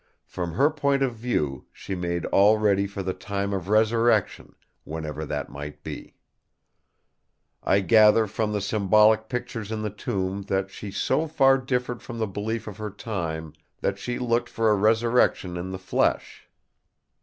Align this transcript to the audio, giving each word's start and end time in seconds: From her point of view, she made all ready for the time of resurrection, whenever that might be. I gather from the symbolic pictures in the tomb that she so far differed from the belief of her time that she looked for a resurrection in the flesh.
From 0.25 0.53
her 0.53 0.71
point 0.71 1.03
of 1.03 1.13
view, 1.13 1.67
she 1.71 1.93
made 1.93 2.25
all 2.31 2.57
ready 2.57 2.87
for 2.87 3.03
the 3.03 3.13
time 3.13 3.53
of 3.53 3.69
resurrection, 3.69 4.55
whenever 4.83 5.25
that 5.27 5.47
might 5.51 5.83
be. 5.83 6.15
I 7.61 7.81
gather 7.81 8.25
from 8.25 8.51
the 8.51 8.61
symbolic 8.61 9.29
pictures 9.29 9.71
in 9.71 9.83
the 9.83 9.91
tomb 9.91 10.41
that 10.47 10.71
she 10.71 10.89
so 10.89 11.27
far 11.27 11.59
differed 11.59 12.01
from 12.01 12.17
the 12.17 12.25
belief 12.25 12.65
of 12.65 12.77
her 12.77 12.89
time 12.89 13.53
that 13.81 13.99
she 13.99 14.17
looked 14.17 14.49
for 14.49 14.71
a 14.71 14.75
resurrection 14.75 15.55
in 15.55 15.69
the 15.69 15.77
flesh. 15.77 16.49